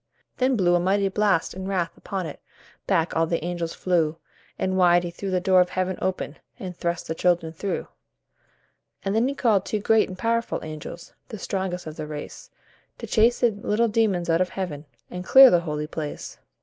Then 0.37 0.55
blew 0.55 0.73
a 0.73 0.79
mighty 0.79 1.09
blast 1.09 1.53
in 1.53 1.67
wrath 1.67 1.95
upon 1.95 2.25
it; 2.25 2.39
Back 2.87 3.15
all 3.15 3.27
the 3.27 3.45
angels 3.45 3.75
flew, 3.75 4.17
And 4.57 4.75
wide 4.75 5.03
he 5.03 5.11
threw 5.11 5.29
the 5.29 5.39
door 5.39 5.61
of 5.61 5.69
heaven 5.69 5.99
open, 6.01 6.37
And 6.57 6.75
thrust 6.75 7.05
the 7.07 7.13
children 7.13 7.53
through. 7.53 7.87
And 9.05 9.13
then 9.13 9.27
he 9.27 9.35
called 9.35 9.63
two 9.63 9.79
great 9.79 10.09
and 10.09 10.17
powerful 10.17 10.59
angels, 10.63 11.13
The 11.27 11.37
strongest 11.37 11.85
of 11.85 11.97
the 11.97 12.07
race, 12.07 12.49
To 12.97 13.05
chase 13.05 13.41
the 13.41 13.51
little 13.51 13.87
demons 13.87 14.27
out 14.27 14.41
of 14.41 14.49
Heaven, 14.49 14.85
And 15.11 15.23
clear 15.23 15.51
the 15.51 15.59
holy 15.59 15.85
place. 15.85 16.39